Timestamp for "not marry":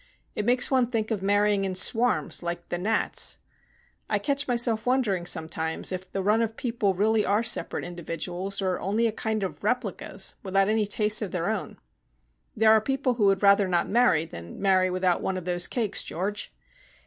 13.67-14.25